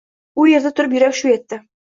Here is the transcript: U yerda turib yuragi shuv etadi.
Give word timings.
U 0.43 0.45
yerda 0.51 0.71
turib 0.79 0.97
yuragi 0.97 1.19
shuv 1.21 1.37
etadi. 1.37 1.63